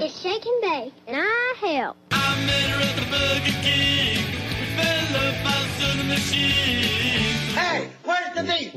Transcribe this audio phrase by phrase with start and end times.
[0.00, 1.96] It's Shake and Bake, and I help.
[2.12, 4.24] I met her at the Burger King.
[4.60, 7.52] We fell about to the machine.
[7.56, 8.74] Hey, where's the meat?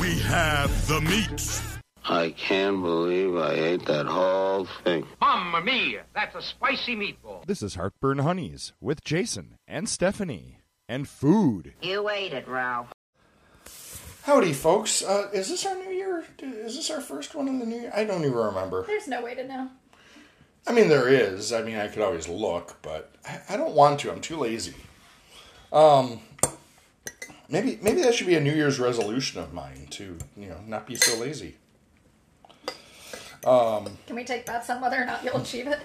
[0.00, 1.62] We have the meat.
[2.04, 5.06] I can't believe I ate that whole thing.
[5.20, 7.46] Mamma mia, that's a spicy meatball.
[7.46, 11.74] This is Heartburn Honeys with Jasen and Stephanie and food.
[11.80, 12.92] You ate it, Ralph.
[14.24, 15.04] Howdy, folks.
[15.04, 16.24] Uh, is this our new year?
[16.40, 17.92] Is this our first one in the new year?
[17.94, 18.84] I don't even remember.
[18.84, 19.70] There's no way to know.
[20.66, 21.52] I mean, there is.
[21.52, 24.10] I mean, I could always look, but I, I don't want to.
[24.10, 24.74] I'm too lazy.
[25.72, 26.20] Um,
[27.48, 30.86] maybe maybe that should be a New Year's resolution of mine to you know not
[30.86, 31.56] be so lazy.
[33.44, 35.78] Um, Can we take bets on whether or not you'll achieve it?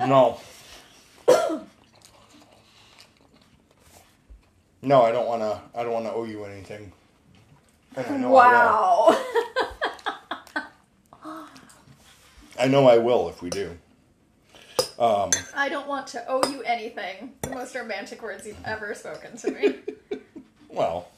[0.00, 0.38] no.
[4.82, 5.60] No, I don't want to.
[5.74, 6.92] I don't want to owe you anything.
[7.96, 8.52] And I know I.
[8.52, 9.24] Wow.
[12.58, 13.76] I know I will if we do.
[14.98, 17.34] Um, I don't want to owe you anything.
[17.42, 19.74] The most romantic words you've ever spoken to me.
[20.68, 21.08] well,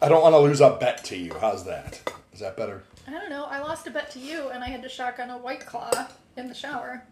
[0.00, 1.32] I don't want to lose a bet to you.
[1.40, 2.00] How's that?
[2.32, 2.82] Is that better?
[3.06, 3.44] I don't know.
[3.44, 6.48] I lost a bet to you, and I had to shotgun a white claw in
[6.48, 7.04] the shower.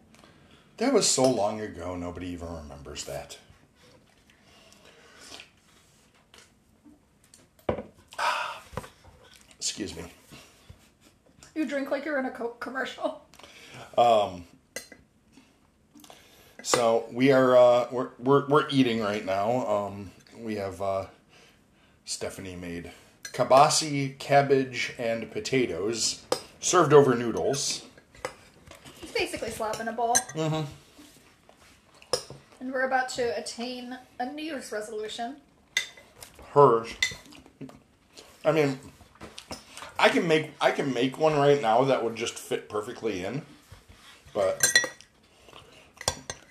[0.78, 3.38] That was so long ago, nobody even remembers that.
[9.58, 10.04] Excuse me.
[11.60, 13.20] You drink like you're in a Coke commercial.
[13.98, 14.44] Um,
[16.62, 19.66] so we are uh, we're, we're we're eating right now.
[19.66, 21.04] Um, we have uh,
[22.06, 22.92] Stephanie made
[23.24, 26.24] kabasi, cabbage, and potatoes
[26.60, 27.84] served over noodles.
[29.02, 30.16] It's basically slap in a bowl.
[30.34, 30.64] Mm-hmm.
[32.60, 35.36] And we're about to attain a New Year's resolution.
[36.54, 36.88] Hers.
[38.46, 38.78] I mean,
[40.00, 43.42] I can make I can make one right now that would just fit perfectly in,
[44.32, 44.66] but.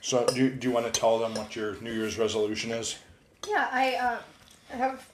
[0.01, 2.97] So, do, do you want to tell them what your New Year's resolution is?
[3.47, 5.07] Yeah, I uh, have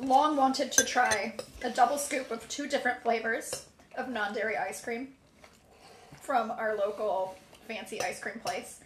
[0.00, 3.66] long wanted to try a double scoop of two different flavors
[3.96, 5.08] of non dairy ice cream
[6.20, 8.80] from our local fancy ice cream place.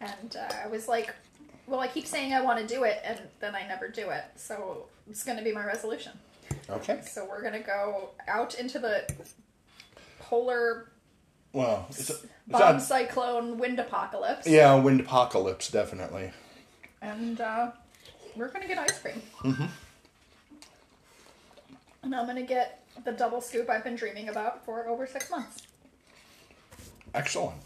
[0.00, 1.14] And uh, I was like,
[1.66, 4.24] well, I keep saying I want to do it, and then I never do it.
[4.36, 6.12] So it's going to be my resolution.
[6.68, 7.00] Okay.
[7.02, 9.04] So we're going to go out into the
[10.18, 10.90] polar
[11.52, 14.46] Well, it's, a, it's bomb not, cyclone wind apocalypse.
[14.46, 16.32] yeah, wind apocalypse definitely.
[17.00, 17.70] And uh,
[18.34, 19.22] we're going to get ice cream.
[19.42, 19.66] Mm-hmm.
[22.02, 25.30] And I'm going to get the double scoop I've been dreaming about for over six
[25.30, 25.62] months.
[27.14, 27.60] Excellent.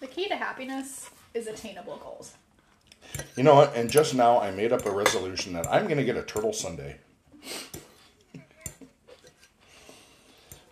[0.00, 2.34] The key to happiness is attainable goals.
[3.36, 3.74] You know what?
[3.76, 6.52] And just now, I made up a resolution that I'm going to get a turtle
[6.52, 6.96] sundae.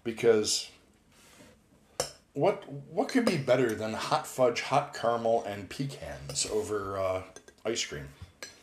[0.05, 0.71] Because
[2.35, 7.23] what what could be better than hot fudge, hot caramel, and pecans over uh,
[7.65, 8.09] ice cream?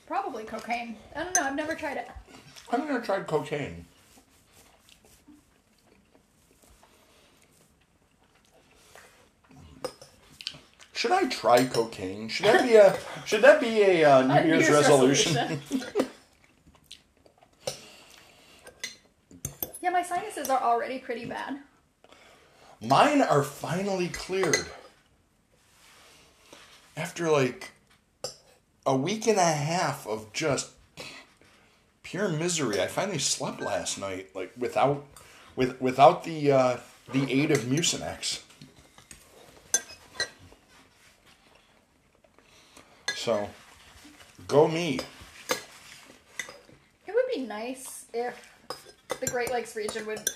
[0.08, 0.96] Probably cocaine.
[1.16, 1.44] I don't know.
[1.44, 2.08] I've never tried it.
[2.72, 3.86] I've never tried cocaine.
[10.94, 12.28] Should I try cocaine?
[12.28, 15.36] Should that be a should that be a uh, New Year's, Year's resolution?
[15.36, 16.07] resolution.
[19.98, 21.58] my sinuses are already pretty bad.
[22.80, 24.68] Mine are finally cleared.
[26.96, 27.72] After like
[28.86, 30.70] a week and a half of just
[32.04, 35.04] pure misery, I finally slept last night, like without
[35.56, 36.78] with without the uh,
[37.12, 38.44] the aid of Mucinex.
[43.16, 43.50] So,
[44.48, 45.00] go me.
[47.08, 48.57] It would be nice if
[49.20, 50.30] the Great Lakes region would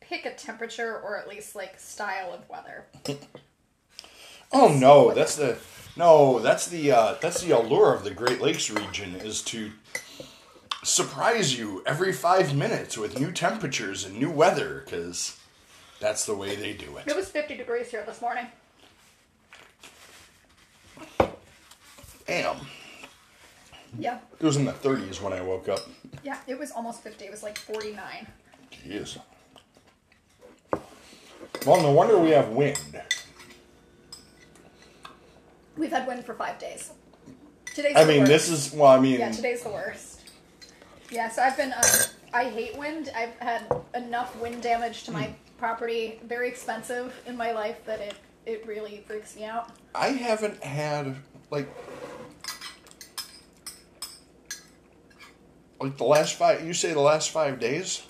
[0.00, 2.84] pick a temperature or at least like style of weather.
[4.52, 5.58] Oh no, that's the
[5.96, 9.72] no, that's the uh, that's the allure of the Great Lakes region is to
[10.84, 15.38] surprise you every five minutes with new temperatures and new weather because
[15.98, 17.16] that's the way they do It it.
[17.16, 18.46] was 50 degrees here this morning.
[22.26, 22.56] Damn,
[23.98, 24.18] Yeah.
[24.38, 25.80] it was in the 30s when I woke up.
[26.22, 27.24] Yeah, it was almost 50.
[27.24, 28.26] It was like 49.
[28.86, 29.18] Jeez.
[31.64, 32.78] Well, no wonder we have wind.
[35.76, 36.90] We've had wind for five days.
[37.74, 38.30] Today's I mean, worst.
[38.30, 38.90] this is well.
[38.92, 40.20] I mean, Yeah, today's the worst.
[41.10, 41.72] Yeah, so I've been.
[41.72, 41.84] Um,
[42.32, 43.10] I hate wind.
[43.14, 43.62] I've had
[43.94, 45.18] enough wind damage to Hmm.
[45.18, 48.14] my property, very expensive in my life, that it
[48.46, 49.70] it really freaks me out.
[49.94, 51.16] I haven't had
[51.50, 51.68] like
[55.80, 56.64] like the last five.
[56.64, 58.02] You say the last five days.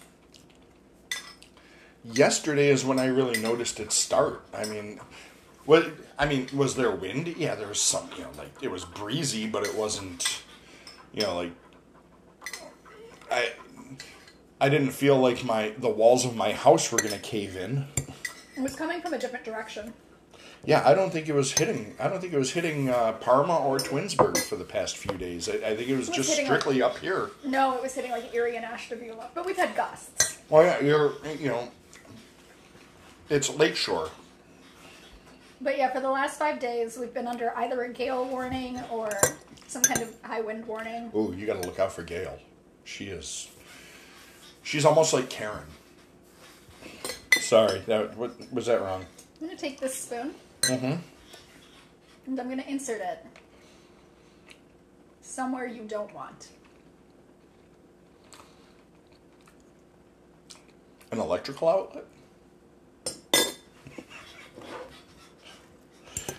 [2.05, 4.45] yesterday is when I really noticed it start.
[4.55, 5.01] I mean,
[5.65, 5.91] what?
[6.19, 7.29] I mean, was there wind?
[7.37, 8.09] Yeah, there was some.
[8.17, 10.43] You know, like it was breezy, but it wasn't.
[11.13, 11.53] You know, like
[13.31, 13.53] I.
[14.59, 17.87] I didn't feel like my the walls of my house were gonna cave in.
[18.57, 19.93] It was coming from a different direction.
[20.67, 21.95] Yeah, I don't think it was hitting.
[22.01, 25.49] I don't think it was hitting uh, Parma or Twinsburg for the past few days.
[25.49, 27.31] I, I think it was was just strictly up here.
[27.45, 30.39] No, it was hitting like Erie and Ashtabula, but we've had gusts.
[30.51, 31.69] Well, yeah, you're you know,
[33.31, 34.11] it's Lakeshore.
[35.61, 39.09] But yeah, for the last five days, we've been under either a gale warning or
[39.69, 41.13] some kind of high wind warning.
[41.15, 42.39] Ooh, you got to look out for Gail.
[42.85, 43.49] She is.
[44.65, 45.65] She's almost like Karen.
[47.39, 49.07] Sorry, that what, was that wrong?
[49.41, 50.35] I'm gonna take this spoon
[50.69, 50.97] Mm-hmm.
[52.27, 53.25] and I'm gonna insert it
[55.21, 56.49] somewhere you don't want.
[61.13, 62.05] An electrical outlet.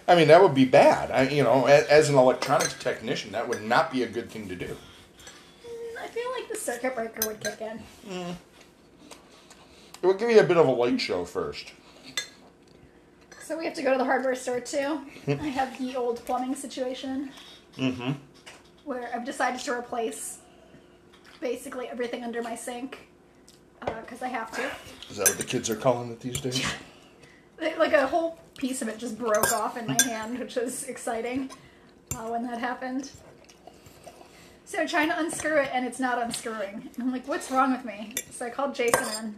[0.09, 1.11] I mean, that would be bad.
[1.11, 4.47] I, you know, as, as an electronics technician, that would not be a good thing
[4.47, 4.65] to do.
[4.65, 7.81] Mm, I feel like the circuit breaker would kick in.
[10.01, 11.73] It would give you a bit of a light show first.
[13.47, 14.99] So we have to go to the hardware store too.
[15.27, 17.31] I have the old plumbing situation
[17.77, 18.13] Mm-hmm.
[18.85, 20.39] where I've decided to replace
[21.39, 23.07] basically everything under my sink
[23.79, 24.69] because I have to.
[25.11, 26.65] Is that what the kids are calling it these days?
[27.59, 31.49] Like a whole piece of it just broke off in my hand, which was exciting
[32.15, 33.09] uh, when that happened.
[34.65, 36.89] So I'm trying to unscrew it and it's not unscrewing.
[36.95, 38.13] And I'm like, what's wrong with me?
[38.29, 39.35] So I called Jasen in.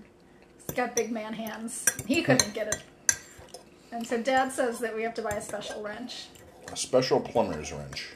[0.68, 1.86] He's got big man hands.
[2.08, 2.84] He couldn't get it.
[3.92, 6.26] And so Dad says that we have to buy a special wrench.
[6.72, 8.10] A special plumber's wrench.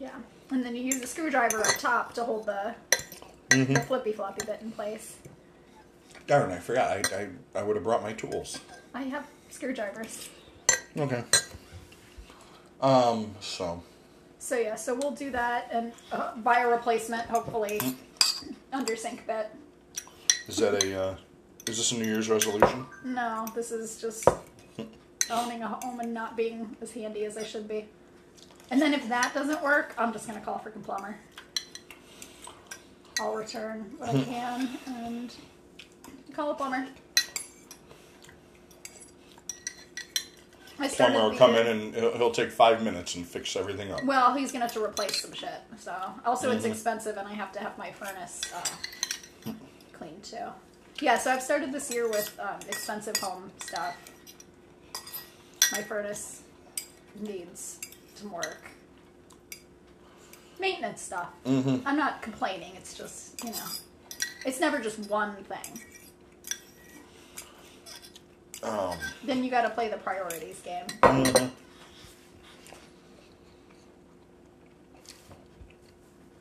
[0.00, 0.14] Yeah.
[0.50, 2.74] And then you use a screwdriver up top to hold the,
[3.50, 3.74] Mm-hmm.
[3.74, 5.16] the flippy floppy bit in place.
[6.26, 6.90] Darn, I forgot.
[7.12, 7.16] I,
[7.54, 8.58] I, I would have brought my tools.
[8.94, 10.30] I have screwdrivers.
[10.96, 11.22] Okay.
[12.80, 13.82] Um, so.
[14.38, 17.78] So yeah, so we'll do that and uh, buy a replacement, hopefully,
[18.72, 19.50] under sink bit.
[20.48, 21.14] Is that a, uh,
[21.68, 22.86] is this a New Year's resolution?
[23.04, 24.26] No, this is just
[25.30, 27.86] owning a home and not being as handy as I should be.
[28.70, 31.18] And then if that doesn't work, I'm just gonna call a freaking plumber.
[33.20, 35.34] I'll return what I can and
[36.34, 36.86] call a plumber.
[40.78, 43.92] I started Plumber will come in and he'll, he'll take five minutes and fix everything
[43.92, 44.02] up.
[44.04, 45.50] Well, he's gonna have to replace some shit.
[45.78, 45.94] So
[46.24, 46.72] also it's Mm-hmm.
[46.72, 49.52] expensive, and I have to have my furnace uh,
[49.92, 50.48] cleaned too.
[51.00, 53.96] Yeah, so I've started this year with um, expensive home stuff.
[55.72, 56.42] My furnace
[57.20, 57.78] needs
[58.14, 58.58] some work.
[60.60, 61.30] Maintenance stuff.
[61.46, 61.86] Mm-hmm.
[61.86, 62.72] I'm not complaining.
[62.76, 63.66] It's just you know,
[64.46, 65.80] it's never just one thing.
[68.62, 70.84] Um, Then you got to play the priorities game.
[71.02, 71.50] mhm.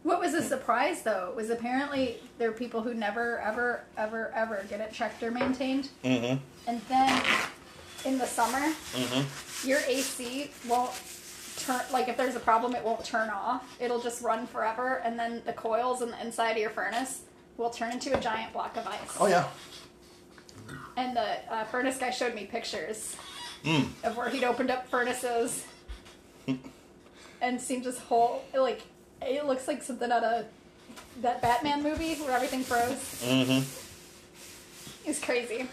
[0.03, 4.65] What was a surprise though was apparently there are people who never, ever, ever, ever
[4.69, 6.39] get it checked or maintained, Mhm.
[6.67, 7.23] and then
[8.05, 9.25] in the summer, Mhm.
[9.67, 10.91] your AC won't
[11.57, 11.81] turn.
[11.91, 13.63] Like if there's a problem, it won't turn off.
[13.79, 17.21] It'll just run forever, and then the coils in the inside of your furnace
[17.57, 18.99] will turn into a giant block of ice.
[19.19, 19.47] Oh yeah.
[20.97, 23.15] And the uh, furnace guy showed me pictures
[23.63, 23.89] Mm.
[24.03, 25.63] of where he'd opened up furnaces
[27.41, 28.81] and seen this whole like
[29.21, 30.45] it looks like something out of
[31.21, 33.21] that Batman movie where everything froze.
[33.23, 33.61] Mm-hmm.
[35.09, 35.69] It's crazy.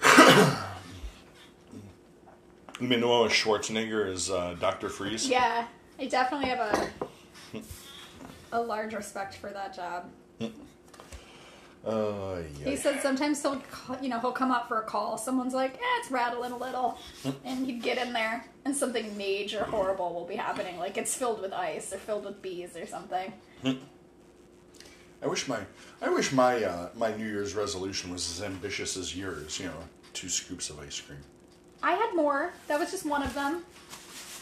[2.82, 5.28] You mean the one with Schwarzenegger is uh, Doctor Freeze?
[5.28, 5.68] Yeah,
[6.00, 7.60] I definitely have a
[8.50, 10.10] a large respect for that job.
[11.86, 13.62] Uh, He said sometimes he'll,
[14.02, 15.16] you know, he'll come up for a call.
[15.16, 16.98] Someone's like, "Eh, it's rattling a little,"
[17.44, 20.76] and he'd get in there, and something major, horrible will be happening.
[20.78, 23.32] Like it's filled with ice or filled with bees or something.
[23.64, 25.60] I wish my
[26.00, 29.60] I wish my uh, my New Year's resolution was as ambitious as yours.
[29.60, 29.84] You know,
[30.14, 31.20] two scoops of ice cream.
[31.82, 32.52] I had more.
[32.68, 33.64] That was just one of them.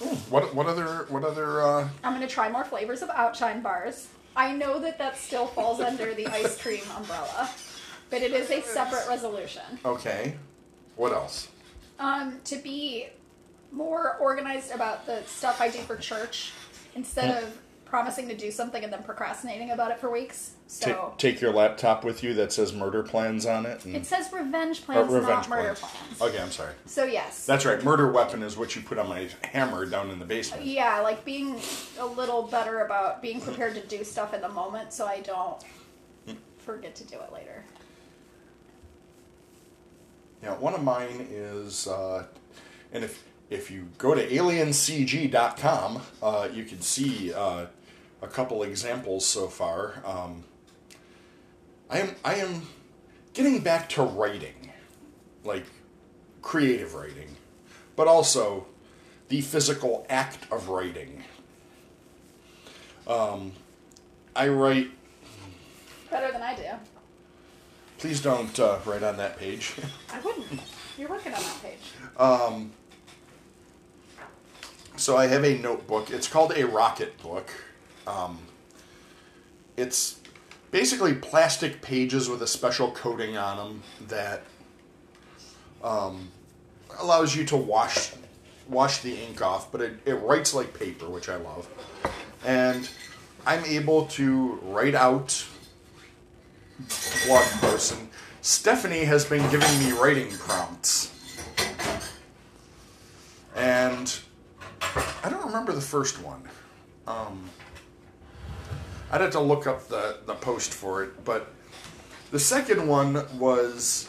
[0.02, 1.62] Ooh, what what other what other?
[1.62, 4.08] Uh, I'm gonna try more flavors of Outshine bars.
[4.36, 7.50] I know that that still falls under the ice cream umbrella,
[8.08, 9.62] but it is a separate resolution.
[9.84, 10.36] okay.
[10.96, 11.48] What else?
[11.98, 13.08] Um, to be
[13.72, 16.52] more organized about the stuff I do for church
[16.94, 17.56] instead of
[17.90, 20.52] promising to do something and then procrastinating about it for weeks.
[20.68, 23.84] So take your laptop with you that says murder plans on it.
[23.84, 26.16] And, it says revenge plans, revenge not murder plans.
[26.16, 26.22] plans.
[26.22, 26.72] Okay, I'm sorry.
[26.86, 27.44] So yes.
[27.44, 27.82] That's right.
[27.82, 30.64] Murder weapon is what you put on my hammer down in the basement.
[30.64, 31.60] yeah, like being
[31.98, 35.62] a little better about being prepared to do stuff in the moment so I don't
[36.58, 37.64] forget to do it later.
[40.42, 42.24] Yeah, one of mine is, uh,
[42.92, 47.66] and if if you go to aliencg.com, uh, you can see uh,
[48.22, 50.02] a couple examples so far.
[50.04, 50.44] Um,
[51.88, 52.62] I am I am
[53.32, 54.72] getting back to writing,
[55.44, 55.64] like
[56.42, 57.36] creative writing,
[57.96, 58.66] but also
[59.28, 61.24] the physical act of writing.
[63.06, 63.52] Um,
[64.36, 64.90] I write.
[66.10, 66.62] Better than I do.
[67.98, 69.74] Please don't uh, write on that page.
[70.12, 70.60] I wouldn't.
[70.96, 71.78] You're working on that page.
[72.16, 72.72] Um,
[74.96, 76.10] so I have a notebook.
[76.10, 77.48] It's called a Rocketbook.
[78.06, 78.38] Um,
[79.76, 80.20] it's
[80.70, 84.42] basically plastic pages with a special coating on them that
[85.82, 86.28] um,
[86.98, 88.12] allows you to wash
[88.68, 91.68] wash the ink off, but it, it writes like paper, which I love.
[92.44, 92.88] And
[93.44, 95.44] I'm able to write out
[97.26, 97.92] blog posts.
[97.92, 98.08] And
[98.42, 101.10] Stephanie has been giving me writing prompts.
[103.56, 104.18] And
[105.24, 106.42] I don't remember the first one.
[107.06, 107.50] Um,
[109.10, 111.52] I'd have to look up the, the post for it, but
[112.30, 114.08] the second one was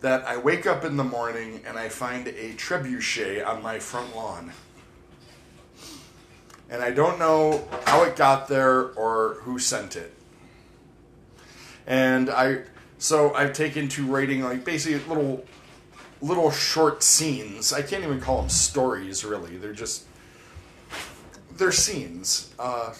[0.00, 4.14] that I wake up in the morning and I find a trebuchet on my front
[4.14, 4.52] lawn.
[6.70, 10.14] And I don't know how it got there or who sent it.
[11.86, 12.62] And I
[12.98, 15.44] so I've taken to writing like basically little
[16.22, 17.72] little short scenes.
[17.72, 19.56] I can't even call them stories really.
[19.56, 20.04] They're just
[21.56, 22.54] they're scenes.
[22.58, 22.94] Uh,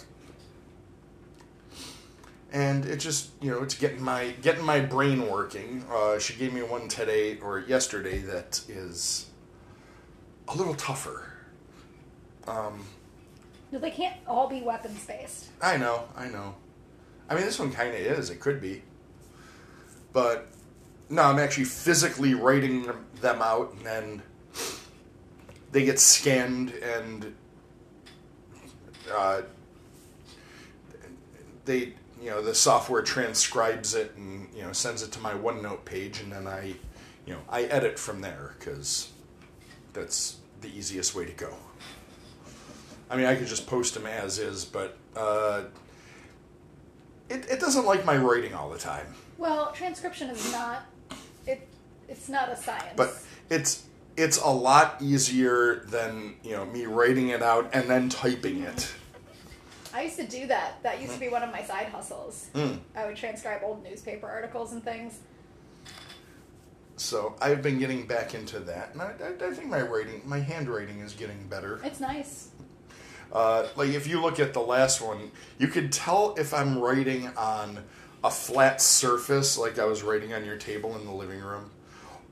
[2.53, 5.85] and it just you know it's getting my getting my brain working.
[5.91, 9.27] Uh, she gave me one today or yesterday that is
[10.49, 11.33] a little tougher.
[12.47, 12.85] Um,
[13.71, 15.47] No, they can't all be weapons based.
[15.63, 16.57] I know, I know.
[17.29, 18.31] I mean, this one kind of is.
[18.31, 18.83] It could be,
[20.13, 20.49] but
[21.09, 24.23] no, I'm actually physically writing them- them out, and then
[25.71, 27.33] they get scanned and
[29.15, 29.43] uh,
[31.65, 35.85] they, you know, the software transcribes it and you know sends it to my OneNote
[35.85, 36.75] page, and then I,
[37.27, 39.11] you know, I edit from there because
[39.93, 41.55] that's the easiest way to go.
[43.09, 45.65] I mean, I could just post them as is, but uh,
[47.29, 49.07] it, it doesn't like my writing all the time.
[49.39, 50.83] Well, transcription is not
[51.47, 51.67] it.
[52.09, 52.95] It's not a science.
[52.97, 53.87] But it's
[54.17, 58.93] it's a lot easier than you know me writing it out and then typing it.
[59.93, 60.83] I used to do that.
[60.83, 62.49] That used to be one of my side hustles.
[62.55, 62.79] Mm.
[62.95, 65.19] I would transcribe old newspaper articles and things.
[66.97, 70.39] So I've been getting back into that, and I, I, I think my writing, my
[70.39, 71.81] handwriting is getting better.
[71.83, 72.51] It's nice.
[73.33, 77.29] Uh, like if you look at the last one, you could tell if I'm writing
[77.39, 77.83] on
[78.23, 81.71] a flat surface, like I was writing on your table in the living room,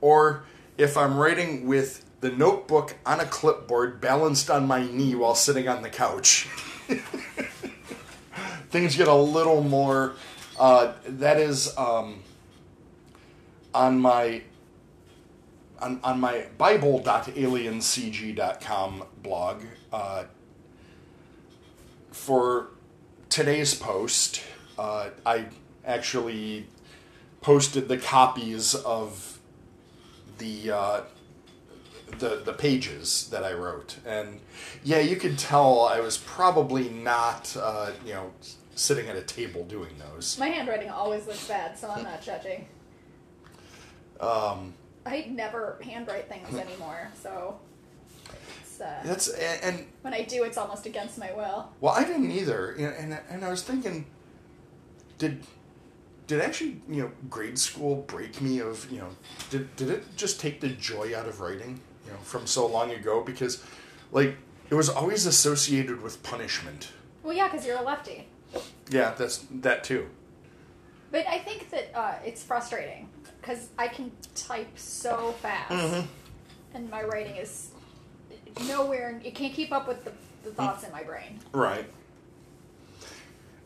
[0.01, 0.43] or
[0.77, 5.67] if I'm writing with the notebook on a clipboard balanced on my knee while sitting
[5.67, 6.47] on the couch.
[8.69, 10.13] Things get a little more.
[10.59, 12.21] Uh, that is um,
[13.73, 14.43] on my
[15.79, 19.63] on, on my bible.aliencg.com blog.
[19.91, 20.25] Uh,
[22.11, 22.67] for
[23.29, 24.43] today's post,
[24.77, 25.45] uh, I
[25.85, 26.67] actually
[27.41, 29.39] posted the copies of
[30.37, 31.01] the uh,
[32.19, 34.39] the the pages that I wrote, and
[34.83, 38.31] yeah, you could tell I was probably not uh, you know
[38.79, 40.37] sitting at a table doing those.
[40.39, 42.67] My handwriting always looks bad, so I'm not judging.
[44.19, 44.73] Um,
[45.05, 47.59] I never handwrite things anymore, so
[48.61, 51.69] it's, uh, that's and, and when I do, it's almost against my will.
[51.81, 54.05] Well, I didn't either, and and, and I was thinking,
[55.17, 55.43] did
[56.27, 59.09] did actually you know grade school break me of you know
[59.49, 62.91] did did it just take the joy out of writing you know from so long
[62.91, 63.63] ago because
[64.11, 64.35] like
[64.69, 66.89] it was always associated with punishment.
[67.23, 68.27] Well, yeah, because you're a lefty.
[68.89, 70.07] Yeah, that's that too.
[71.11, 73.09] But I think that uh, it's frustrating
[73.41, 76.07] because I can type so fast, Mhm.
[76.73, 77.69] and my writing is
[78.67, 79.19] nowhere.
[79.23, 80.11] It can't keep up with the,
[80.43, 81.39] the thoughts in my brain.
[81.51, 81.89] Right.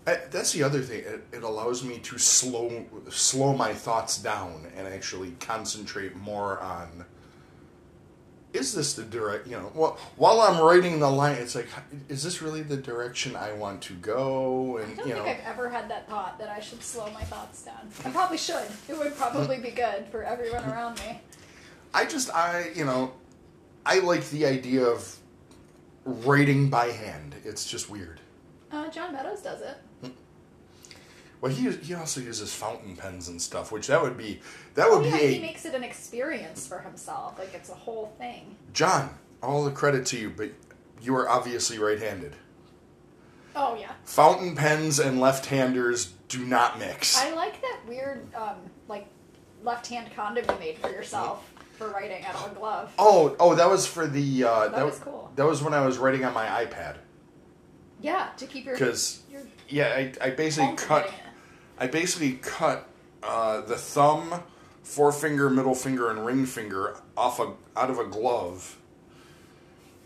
[0.05, 0.99] I, that's the other thing.
[0.99, 7.05] It, it allows me to slow slow my thoughts down and actually concentrate more on.
[8.53, 9.47] Is this the direct?
[9.47, 11.67] You know, well, while I'm writing the line, it's like,
[12.07, 14.77] is this really the direction I want to go?
[14.77, 17.09] I And don't you think know, I've ever had that thought that I should slow
[17.11, 17.89] my thoughts down.
[18.05, 18.67] I probably should.
[18.87, 21.19] It would probably be good for everyone around me.
[21.95, 23.13] I just, I, you know,
[23.85, 25.17] I like the idea of
[26.05, 27.35] writing by hand.
[27.43, 28.19] It's just weird.
[28.71, 29.77] Uh, John Meadows does it.
[31.43, 34.39] Well, he he also uses fountain pens and stuff, which that would be
[34.75, 37.37] that would Oh, yeah, be a he makes it an experience for himself.
[37.37, 38.55] Like it's a whole thing.
[38.71, 39.09] John.
[39.41, 40.51] All the credit to you, but
[41.01, 42.37] you are obviously right-handed.
[43.57, 43.91] Oh yeah.
[44.05, 47.21] Fountain pens and left-handers do not mix.
[47.21, 48.55] I like that weird, um,
[48.87, 49.05] like
[49.65, 52.93] left-hand condom you made for yourself for writing out of a glove.
[52.97, 54.45] oh, oh, that was for the.
[54.45, 55.29] Uh, That was cool.
[55.35, 56.95] That was when I was writing on my iPad.
[57.99, 59.23] Yeah, to keep your Because
[59.67, 61.07] yeah, I, I basically cut.
[61.07, 61.11] it.
[61.77, 62.87] I basically cut
[63.21, 64.43] uh, the thumb,
[64.83, 68.77] forefinger, middle finger, and ring finger off a out of a glove.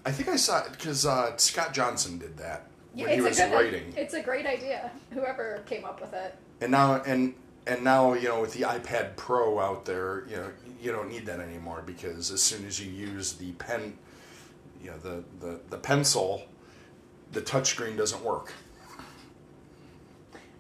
[0.06, 3.38] I think I saw it because uh, Scott Johnson did that Yeah, when he was
[3.38, 4.90] good, writing, It's a great idea.
[5.12, 6.36] Whoever came up with it.
[6.62, 7.34] and now and
[7.66, 10.50] and now you know with the iPad Pro out there, you know
[10.82, 13.98] you don't need that anymore because as soon as you use the pen,
[14.82, 16.44] you know the the, the pencil,
[17.34, 18.54] the touchscreen doesn't work.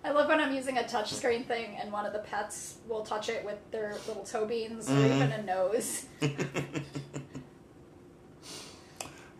[0.07, 3.27] I love when I'm using a touchscreen thing and one of the pets will touch
[3.27, 5.13] it with their little toe beans or Mm-hmm.
[5.15, 6.05] even a nose.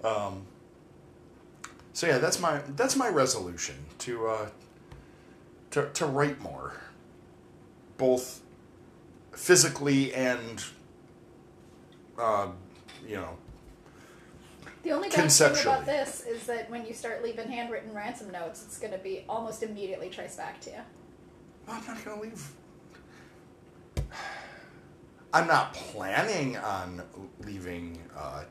[0.04, 0.44] Um,
[1.92, 4.50] so yeah, that's my that's my resolution to uh,
[5.72, 6.74] to to write more,
[7.98, 8.42] both
[9.34, 10.64] physically and
[12.18, 12.50] uh,
[13.06, 13.38] you know
[14.84, 18.64] The only bad thing about this is that when you start leaving handwritten ransom notes,
[18.66, 20.78] it's going to be almost immediately traced back to you.
[21.68, 22.52] I'm not gonna leave.
[25.34, 27.02] I'm not planning on
[27.44, 28.44] leaving uh,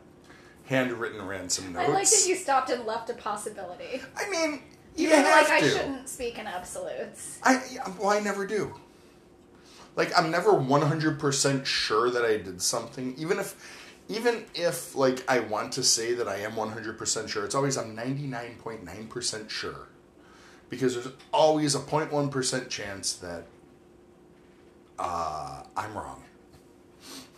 [0.67, 1.89] handwritten ransom notes.
[1.89, 4.03] I like that you stopped and left a possibility.
[4.17, 4.61] I mean,
[4.97, 7.39] you Even have like I shouldn't speak in absolutes.
[7.43, 7.63] I
[7.99, 8.75] well, I never do.
[9.95, 13.76] Like I'm never 100% sure that I did something, even if
[14.09, 17.45] even if like I want to say that I am 100% sure.
[17.45, 19.89] It's always I'm 99.9% sure.
[20.69, 23.47] Because there's always a 0.1% chance that
[24.99, 26.23] uh, I'm wrong.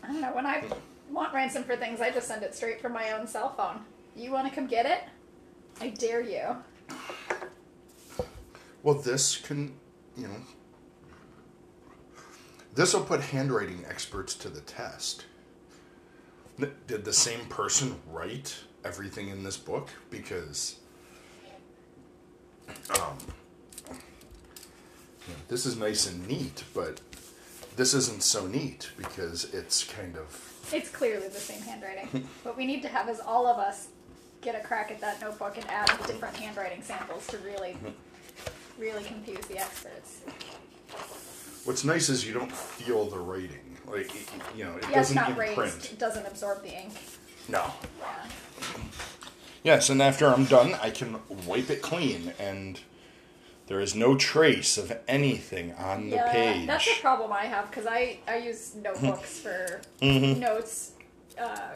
[0.03, 0.33] I don't know.
[0.33, 0.65] When I
[1.11, 3.81] want ransom for things, I just send it straight from my own cell phone.
[4.17, 5.05] You want to come get it?
[5.81, 6.57] I dare you.
[8.83, 9.75] Well, this can,
[10.17, 10.37] you know,
[12.75, 15.27] this will put handwriting experts to the test.
[16.59, 19.91] Did the same person write everything in this book?
[20.11, 20.77] Because,
[22.91, 23.17] um,
[23.89, 23.95] you
[25.29, 27.01] know, this is nice and neat, but
[27.77, 32.29] this isn't so neat because it's kind of It's clearly the same handwriting.
[32.43, 33.89] what we need to have is all of us
[34.41, 37.77] get a crack at that notebook and add different handwriting samples to really,
[38.79, 40.23] really confuse the experts.
[41.69, 43.77] What's nice is you don't feel the writing.
[43.87, 44.27] Like, it,
[44.57, 45.59] you know, it Yeah, doesn't not imprint.
[45.59, 45.93] raised.
[45.93, 46.95] It doesn't absorb the ink.
[47.47, 47.71] No.
[48.01, 48.73] Yeah.
[49.63, 52.81] Yes, and after I'm done, I can wipe it clean, and
[53.67, 56.67] there is no trace of anything on the yeah, page.
[56.67, 60.41] that's a problem I have because I, I use notebooks for Mm-hmm.
[60.41, 60.93] notes.
[61.39, 61.73] Uh,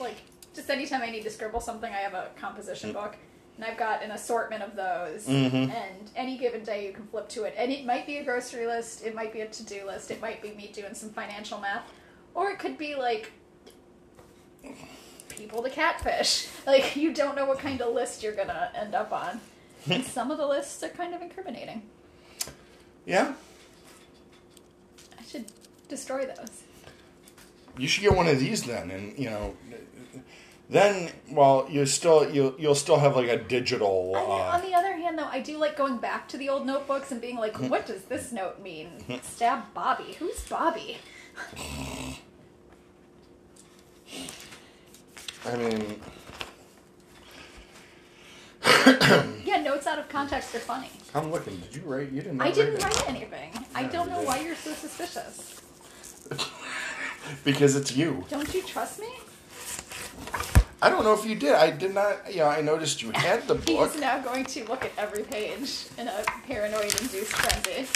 [0.00, 0.16] like,
[0.56, 2.98] just anytime I need to scribble something, I have a composition Mm-hmm.
[3.00, 3.16] book.
[3.56, 5.26] And I've got an assortment of those.
[5.26, 5.70] Mm-hmm.
[5.70, 7.54] And any given day, you can flip to it.
[7.56, 10.20] And it might be a grocery list, it might be a to do list, it
[10.20, 11.90] might be me doing some financial math.
[12.34, 13.32] Or it could be like
[15.30, 16.48] people to catfish.
[16.66, 19.40] Like, you don't know what kind of list you're going to end up on.
[19.88, 21.82] and some of the lists are kind of incriminating.
[23.04, 23.34] yeah,
[25.16, 25.44] I should
[25.88, 26.64] destroy those.
[27.78, 29.54] you should get one of these then, and you know,
[30.68, 34.12] then well, you still you you'll still have like a digital.
[34.16, 36.48] I mean, Uh, on the other hand, though, I do like going back to the
[36.48, 38.88] old notebooks and being like, what does this note mean?
[39.22, 40.16] Stab Bobby.
[40.18, 40.98] Who's Bobby?
[45.44, 46.00] I mean,
[49.44, 50.90] Yeah, notes out of context are funny.
[51.14, 51.56] I'm looking.
[51.58, 52.10] Did you write?
[52.10, 52.40] You didn't.
[52.40, 52.84] I didn't it.
[52.84, 53.50] write anything.
[53.74, 54.26] I don't know did.
[54.26, 55.60] why you're so suspicious.
[57.44, 58.24] because it's you.
[58.28, 59.08] Don't you trust me?
[60.82, 61.54] I don't know if you did.
[61.54, 62.30] I did not.
[62.30, 63.92] You know, I noticed you had the book.
[63.92, 67.88] He's now going to look at every page in a paranoid-induced frenzy.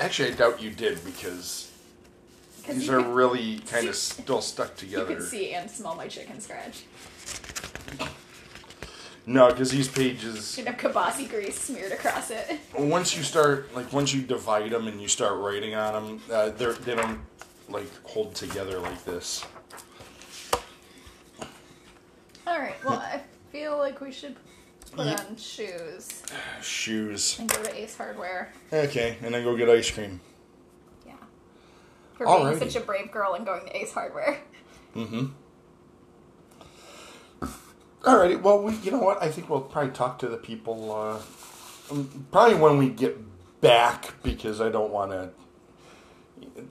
[0.00, 1.70] Actually, I doubt you did because
[2.68, 5.10] these are could- really kind of still stuck together.
[5.10, 6.84] You can see and smell my chicken scratch.
[9.26, 12.58] No, because these pages, You know, kibasi grease smeared across it.
[12.78, 16.50] once you start, like, once you divide them and you start writing on them, uh,
[16.50, 17.20] they're, they don't,
[17.70, 19.42] like, hold together like this.
[22.46, 22.74] All right.
[22.84, 24.36] Well, I feel like we should
[24.92, 26.22] put Ye- on shoes
[26.62, 27.38] Shoes.
[27.38, 28.52] and go to Ace Hardware.
[28.72, 30.20] Okay, and then go get ice cream.
[31.06, 31.12] Yeah.
[32.14, 32.58] For being Alrighty.
[32.58, 34.38] such a brave girl and going to Ace Hardware.
[34.94, 35.26] Mm-hmm.
[38.02, 39.22] Alrighty, well, we, you know what?
[39.22, 41.18] I think we'll probably talk to the people, uh,
[41.90, 43.16] um, probably when we get
[43.62, 45.30] back because I don't want to.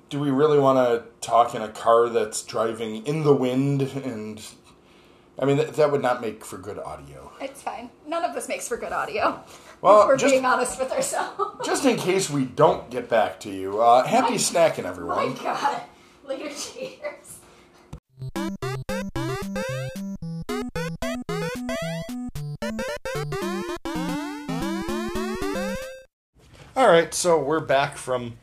[0.10, 3.82] Do we really want to talk in a car that's driving in the wind?
[3.82, 4.40] And
[5.39, 7.32] I mean, that, that would not make for good audio.
[7.41, 7.89] It's fine.
[8.08, 9.41] None of this makes for good audio.
[9.82, 11.65] Well, if we're just- being honest with ourselves.
[11.65, 15.34] Just in case we don't get back to you, uh, happy snacking, everyone.
[15.34, 15.43] My.
[15.43, 15.82] God.
[16.26, 17.39] Later, cheers.
[26.76, 28.34] All right, so we're back from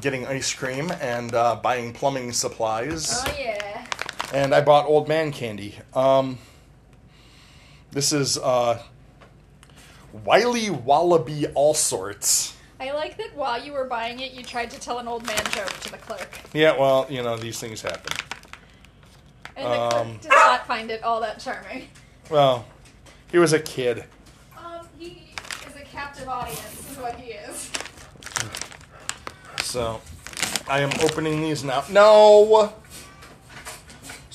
[0.00, 3.22] getting ice cream and uh, buying plumbing supplies.
[3.26, 3.57] Oh, yeah.
[4.32, 5.74] And I bought old man candy.
[5.94, 6.38] Um,
[7.90, 8.82] this is uh,
[10.24, 12.54] Wiley Wallaby Allsorts.
[12.80, 15.42] I like that while you were buying it, you tried to tell an old man
[15.50, 16.38] joke to the clerk.
[16.52, 18.16] Yeah, well, you know these things happen.
[19.56, 21.88] And the Um, clerk did not find it all that charming.
[22.30, 22.66] Well,
[23.32, 24.04] he was a kid.
[24.56, 25.32] Um, he
[25.66, 27.70] is a captive audience, is what he is.
[29.62, 30.00] So
[30.68, 31.84] I am opening these now.
[31.90, 32.74] No!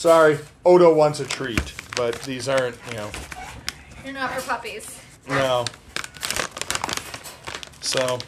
[0.03, 3.09] Sorry, Odo wants a treat, but these aren't, you know,
[4.03, 4.99] You're not for puppies.
[5.29, 5.63] no.
[7.79, 8.19] So,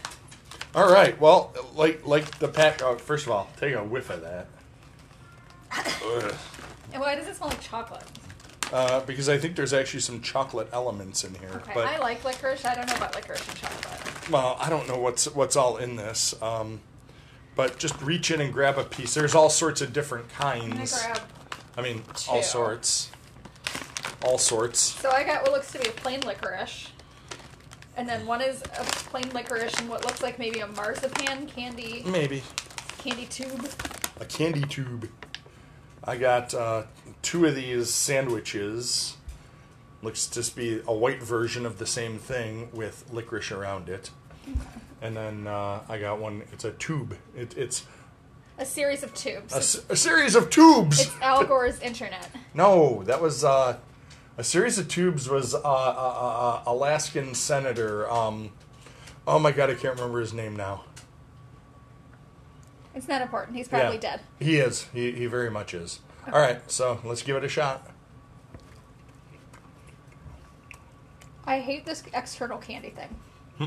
[0.73, 1.19] all right.
[1.19, 2.81] Well, like like the pack.
[2.81, 4.47] Oh, first of all, take a whiff of that.
[5.73, 6.33] Ugh.
[6.93, 8.05] And why does it smell like chocolate?
[8.71, 11.49] Uh, because I think there's actually some chocolate elements in here.
[11.55, 12.63] Okay, but I like licorice.
[12.63, 14.29] I don't know about licorice and chocolate.
[14.31, 16.41] well, I don't know what's what's all in this.
[16.41, 16.79] Um,
[17.57, 19.13] but just reach in and grab a piece.
[19.13, 21.01] There's all sorts of different I'm gonna kinds.
[21.05, 21.19] grab.
[21.77, 23.11] I mean, all sorts.
[24.23, 24.79] All sorts.
[24.79, 26.89] So I got what looks to be a plain licorice.
[27.97, 32.03] And then one is a plain licorice and what looks like maybe a marzipan candy
[32.05, 32.43] Maybe
[32.97, 33.69] candy tube.
[34.19, 35.09] a candy tube.
[36.03, 36.83] I got uh,
[37.21, 39.15] two of these sandwiches.
[40.01, 44.11] Looks to just be a white version of the same thing with licorice around it.
[45.01, 46.43] And then uh, I got one.
[46.51, 47.15] It's a tube.
[47.35, 47.85] It, it's
[48.57, 49.53] A series of tubes.
[49.53, 51.01] a, s- a series of tubes.
[51.01, 52.29] it's Al Gore's internet.
[52.53, 53.77] No, that was uh,
[54.37, 55.27] a series of tubes.
[55.29, 58.09] Was uh, uh, uh, Alaskan senator?
[58.09, 58.51] Um,
[59.27, 60.85] oh my god, I can't remember his name now.
[62.95, 63.57] It's not important.
[63.57, 63.99] He's probably Yeah.
[64.01, 64.21] dead.
[64.39, 64.83] He is.
[64.93, 65.99] He he very much is.
[66.27, 67.85] All right, so let's give it a shot.
[71.45, 73.15] I hate this external candy thing.
[73.57, 73.65] Hmm.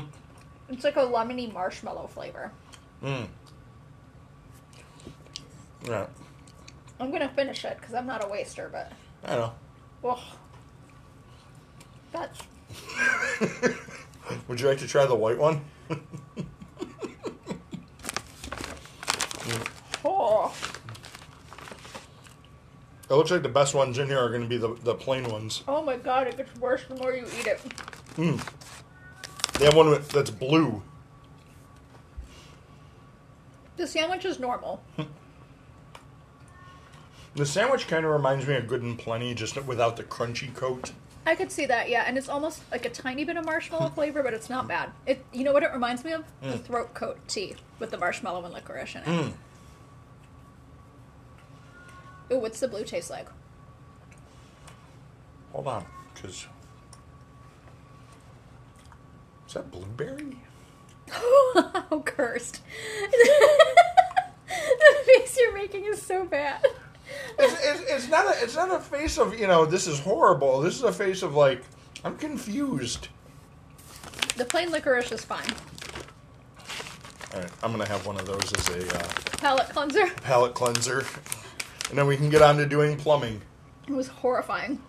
[0.69, 2.51] it's like a lemony marshmallow flavor.
[3.03, 3.27] Mm.
[5.85, 6.07] Yeah,
[6.99, 8.91] I'm gonna finish it because I'm not a waster, but
[9.25, 9.53] I know.
[10.01, 10.19] Well,
[12.11, 12.39] that's
[14.47, 15.61] Would you like to try the white one?
[20.05, 20.53] oh
[23.09, 25.23] It looks like the best ones in here are going to be the, the plain
[25.29, 25.63] ones.
[25.67, 26.27] oh my god!
[26.27, 27.59] It gets worse the more you eat it.
[28.15, 28.37] Hmm.
[29.57, 30.81] They have one that's blue.
[33.77, 34.83] The sandwich is normal.
[37.35, 40.91] The sandwich kind of reminds me of Good and Plenty, just without the crunchy coat.
[41.25, 44.23] I could see that, yeah, and it's almost like a tiny bit of marshmallow flavor,
[44.23, 44.89] but it's not bad.
[45.05, 46.23] It, you know what it reminds me of?
[46.41, 49.05] The throat coat tea with the marshmallow and licorice in it.
[49.05, 49.33] Mm.
[52.31, 53.27] Ooh, what's the blue taste like?
[55.51, 56.47] Hold on, because
[59.47, 60.37] is that blueberry?
[61.11, 62.61] oh, cursed!
[63.11, 66.63] the face you're making is so bad.
[67.37, 70.61] It's, it's, it's not a it's not a face of you know this is horrible.
[70.61, 71.61] This is a face of like
[72.03, 73.07] I'm confused.
[74.35, 75.47] The plain licorice is fine.
[77.33, 80.07] All right, I'm gonna have one of those as a uh, Palate cleanser.
[80.23, 81.05] palate cleanser,
[81.89, 83.41] and then we can get on to doing plumbing.
[83.87, 84.81] It was horrifying.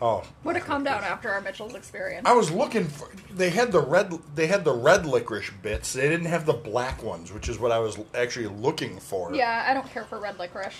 [0.00, 2.24] Oh, Would have calmed down after our Mitchell's experience.
[2.24, 3.08] I was looking for.
[3.34, 4.12] They had the red.
[4.34, 5.92] They had the red licorice bits.
[5.92, 9.34] They didn't have the black ones, which is what I was actually looking for.
[9.34, 10.74] Yeah, I don't care for red licorice.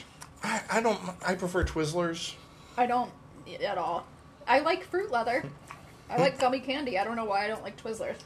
[0.44, 1.00] I, I don't.
[1.26, 2.34] I prefer Twizzlers.
[2.76, 3.10] I don't
[3.64, 4.06] at all.
[4.46, 5.44] I like fruit leather.
[6.08, 6.40] I like hmm.
[6.40, 6.96] gummy candy.
[6.96, 8.16] I don't know why I don't like Twizzlers.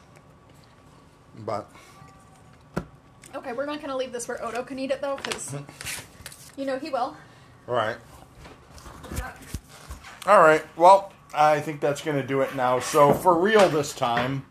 [1.39, 1.71] But
[3.35, 6.61] Okay, we're not gonna leave this where Odo can eat it though, because hmm.
[6.61, 7.17] you know he will.
[7.67, 7.97] all right,
[10.27, 10.65] all right.
[10.77, 12.81] Well, I think that's gonna do it now.
[12.81, 14.47] So for real this time,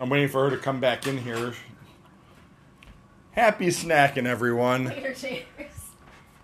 [0.00, 1.54] I'm waiting for her to come back in here.
[3.32, 4.90] Happy snacking, everyone.
[4.90, 5.24] Cheers.